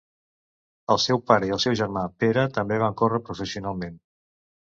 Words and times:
El 0.93 0.99
seu 1.03 1.19
pare 1.31 1.49
i 1.49 1.53
el 1.57 1.61
seu 1.65 1.75
germà 1.81 2.05
Pere 2.23 2.47
també 2.57 2.81
van 2.87 2.97
córrer 3.03 3.23
professionalment. 3.27 4.01